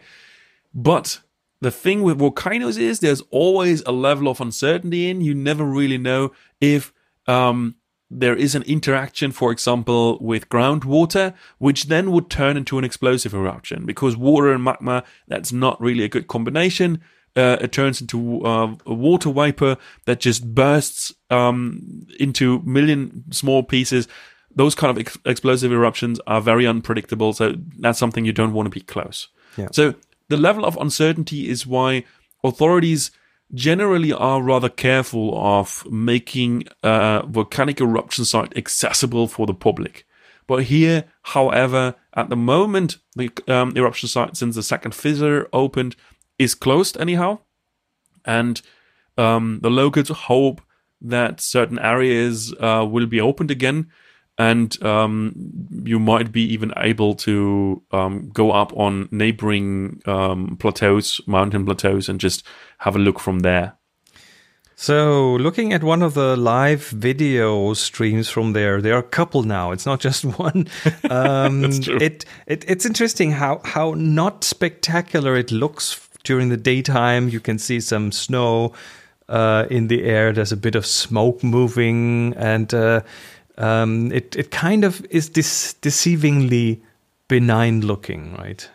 [0.73, 1.21] But
[1.59, 5.21] the thing with volcanoes is there's always a level of uncertainty in.
[5.21, 6.93] You never really know if
[7.27, 7.75] um,
[8.09, 13.33] there is an interaction, for example, with groundwater, which then would turn into an explosive
[13.33, 17.01] eruption because water and magma, that's not really a good combination.
[17.35, 23.61] Uh, it turns into uh, a water vapor that just bursts um, into million small
[23.61, 24.07] pieces.
[24.55, 28.65] Those kind of ex- explosive eruptions are very unpredictable, so that's something you don't want
[28.65, 29.27] to be close.
[29.55, 29.67] Yeah.
[29.71, 29.93] So
[30.29, 32.03] the level of uncertainty is why
[32.43, 33.11] authorities
[33.53, 40.05] generally are rather careful of making a volcanic eruption site accessible for the public.
[40.47, 45.95] But here, however, at the moment, the um, eruption site, since the second fissure opened,
[46.39, 47.39] is closed anyhow.
[48.25, 48.61] And
[49.17, 50.61] um, the locals hope
[51.01, 53.91] that certain areas uh, will be opened again
[54.37, 55.33] and um,
[55.83, 62.07] you might be even able to um, go up on neighboring um, plateaus, mountain plateaus,
[62.07, 62.43] and just
[62.79, 63.73] have a look from there.
[64.79, 69.41] So, looking at one of the live video streams from there, there are a couple
[69.41, 69.71] now.
[69.71, 70.67] It's not just one.
[71.09, 71.97] Um, That's true.
[71.99, 77.27] It, it it's interesting how how not spectacular it looks during the daytime.
[77.27, 78.73] You can see some snow
[79.29, 80.31] uh, in the air.
[80.31, 83.01] There's a bit of smoke moving, and uh,
[83.57, 86.81] um, it it kind of is this deceivingly
[87.27, 88.69] benign looking, right?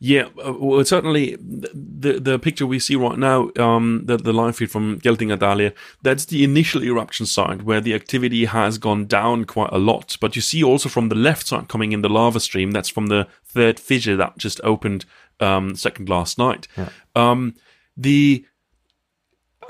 [0.00, 4.56] Yeah, uh, well, certainly the the picture we see right now, um, the the live
[4.56, 5.72] feed from Geldingadalur,
[6.02, 10.18] that's the initial eruption site where the activity has gone down quite a lot.
[10.20, 13.06] But you see also from the left side coming in the lava stream, that's from
[13.06, 15.06] the third fissure that just opened
[15.40, 16.68] um, second last night.
[17.14, 17.54] Um,
[17.96, 18.44] the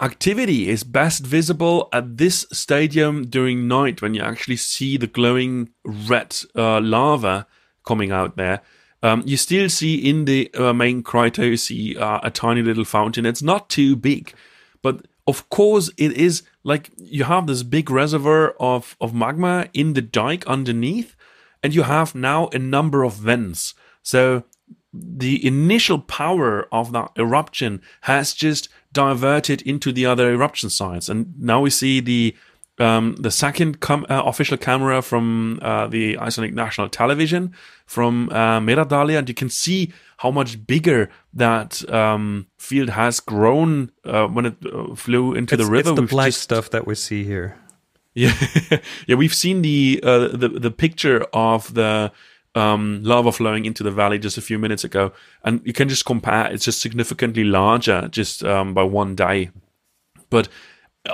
[0.00, 5.70] activity is best visible at this stadium during night when you actually see the glowing
[5.84, 7.46] red uh, lava
[7.84, 8.60] coming out there.
[9.02, 12.86] Um, you still see in the uh, main crater, you see uh, a tiny little
[12.86, 13.26] fountain.
[13.26, 14.32] It's not too big,
[14.82, 19.92] but of course, it is like you have this big reservoir of, of magma in
[19.92, 21.16] the dike underneath,
[21.62, 23.74] and you have now a number of vents.
[24.02, 24.44] So
[24.92, 31.26] the initial power of that eruption has just diverted into the other eruption sites, and
[31.38, 32.34] now we see the
[32.78, 37.52] um, the second com- uh, official camera from uh, the Icelandic National Television
[37.86, 43.92] from uh, Meradalir, and you can see how much bigger that um, field has grown
[44.04, 45.90] uh, when it uh, flew into it's, the river.
[45.90, 47.56] It's the We've black just- stuff that we see here.
[48.14, 48.34] yeah,
[49.08, 52.10] yeah, we've seen the uh, the the picture of the
[52.54, 55.12] um, lava flowing into the valley just a few minutes ago,
[55.44, 56.50] and you can just compare.
[56.52, 59.50] It's just significantly larger just um, by one day,
[60.30, 60.48] but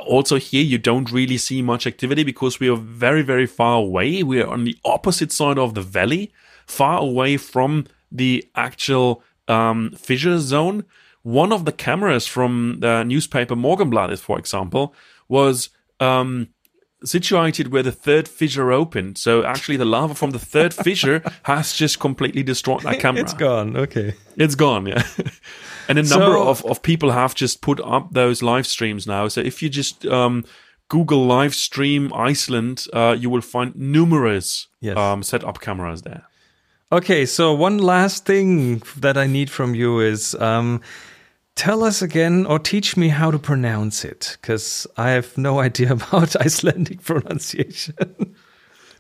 [0.06, 4.22] also here you don't really see much activity because we are very very far away.
[4.22, 6.32] We are on the opposite side of the valley,
[6.66, 10.84] far away from the actual um, fissure zone.
[11.22, 14.94] One of the cameras from the newspaper Morgunblaðið, for example,
[15.28, 15.68] was
[16.00, 16.48] um,
[17.04, 19.18] situated where the third fissure opened.
[19.18, 23.22] So actually, the lava from the third fissure has just completely destroyed that camera.
[23.22, 23.76] It's gone.
[23.76, 24.14] Okay.
[24.36, 25.02] It's gone, yeah.
[25.88, 29.28] and a number So- of, of people have just put up those live streams now.
[29.28, 30.44] So if you just um,
[30.88, 34.96] Google live stream Iceland, uh, you will find numerous Yes.
[34.96, 36.24] um, set up cameras there.
[36.92, 40.80] Okay, so one last thing that I need from you is um,
[41.56, 45.92] tell us again or teach me how to pronounce it because I have no idea
[45.92, 47.96] about Icelandic pronunciation.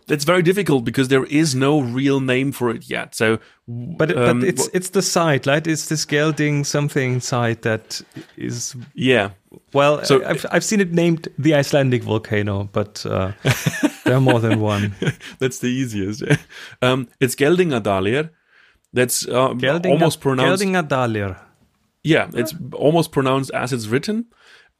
[0.06, 3.14] That's very difficult because there is no real name for it yet.
[3.14, 3.38] So,
[3.68, 5.64] but um, but it's it's the site, right?
[5.64, 8.02] It's this Gelding something site that
[8.36, 9.30] is yeah.
[9.72, 10.04] well.
[10.04, 13.32] So- I've I've seen it named the Icelandic volcano, but uh,
[14.04, 14.96] there are more than one.
[15.38, 16.24] That's the easiest.
[16.82, 18.30] um, it's Geldingadalur.
[18.92, 20.64] That's uh, Geldinga, almost pronounced.
[20.64, 21.36] Geldingadalur.
[22.02, 24.26] Yeah, it's almost pronounced as it's written.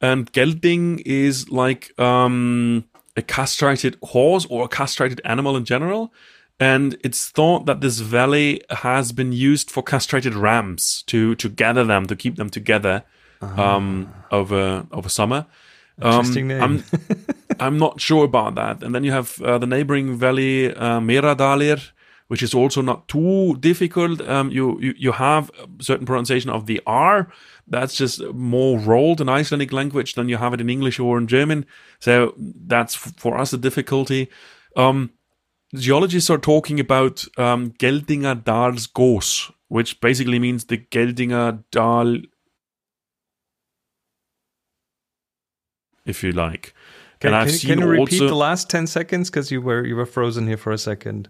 [0.01, 6.11] And gelding is like um, a castrated horse or a castrated animal in general.
[6.59, 11.83] And it's thought that this valley has been used for castrated rams to to gather
[11.83, 13.03] them to keep them together
[13.41, 15.47] um, over over summer.
[16.01, 16.61] Um, Interesting name.
[16.61, 16.83] I'm
[17.59, 18.83] I'm not sure about that.
[18.83, 21.91] And then you have uh, the neighboring valley, uh, Meradalir,
[22.31, 24.21] which is also not too difficult.
[24.21, 27.27] Um, you, you you have a certain pronunciation of the R.
[27.67, 31.27] That's just more rolled in Icelandic language than you have it in English or in
[31.27, 31.65] German.
[31.99, 34.29] So that's for us a difficulty.
[34.77, 35.09] Um,
[35.75, 42.15] geologists are talking about um, Geldingadals which basically means the Geldinger Dal,
[46.05, 46.73] if you like.
[47.19, 49.61] Can, and I've can, seen can you repeat also- the last ten seconds because you
[49.61, 51.27] were you were frozen here for a second?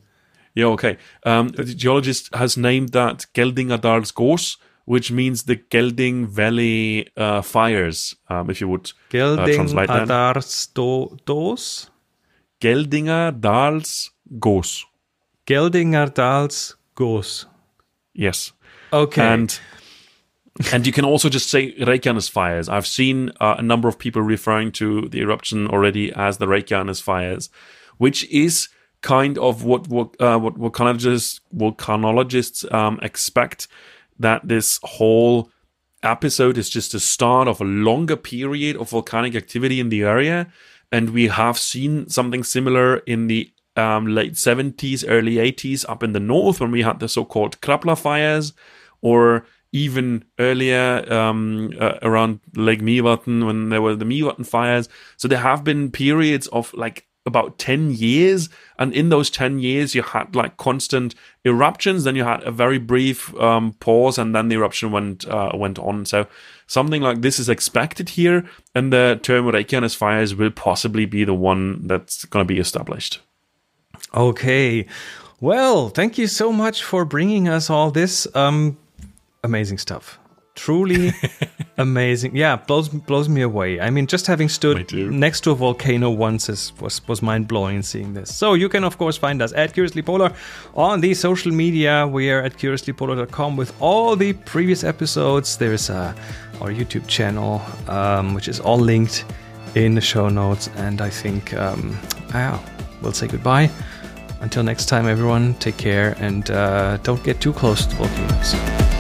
[0.54, 0.98] Yeah, okay.
[1.26, 8.50] Um, the geologist has named that Geldingadalsgos, which means the Gelding Valley uh, fires, um,
[8.50, 10.08] if you would uh, Gelding translate that.
[10.08, 11.90] Adars do, dos.
[12.62, 14.86] Geldinger Dals Gos.
[15.48, 16.12] Geldinger
[18.14, 18.54] Yes.
[18.94, 19.22] Okay.
[19.22, 19.60] And
[20.72, 22.70] and you can also just say Reykjanes fires.
[22.70, 27.02] I've seen uh, a number of people referring to the eruption already as the Reykjanes
[27.02, 27.50] fires,
[27.98, 28.70] which is
[29.02, 33.68] kind of what what uh, what volcanologists volcanologists um, expect
[34.20, 35.50] that this whole
[36.04, 40.52] episode is just the start of a longer period of volcanic activity in the area,
[40.92, 46.12] and we have seen something similar in the um, late 70s, early 80s up in
[46.14, 48.54] the north when we had the so-called Krafla fires,
[49.02, 54.90] or even earlier um, uh, around Lake Mývatn when there were the Mývatn fires.
[55.18, 58.50] So there have been periods of like about 10 years
[58.80, 61.14] and in those 10 years you had like constant
[61.46, 65.52] eruptions then you had a very brief um, pause and then the eruption went uh,
[65.54, 66.26] went on so
[66.66, 68.44] something like this is expected here
[68.74, 73.20] and the term Reykjanes fires will possibly be the one that's going to be established
[74.14, 74.86] okay.
[75.40, 78.78] Well, thank you so much for bringing us all this um,
[79.44, 80.20] amazing stuff.
[80.56, 81.12] Truly
[81.78, 82.36] amazing.
[82.36, 83.80] Yeah, blows blows me away.
[83.80, 87.82] I mean, just having stood next to a volcano once is, was was mind blowing
[87.82, 88.36] seeing this.
[88.36, 90.34] So you can of course find us at Curiously Polar
[90.76, 92.06] on the social media.
[92.06, 95.58] We are at curiouslypolar.com with all the previous episodes.
[95.58, 96.14] There's uh,
[96.60, 99.26] our YouTube channel, um, which is all linked
[99.76, 100.70] in the show notes.
[100.76, 101.98] And I think, um,
[102.30, 102.60] yeah,
[103.02, 103.70] we'll say goodbye.
[104.42, 108.91] Until next time, everyone, take care and uh, don't get too close to volcanoes.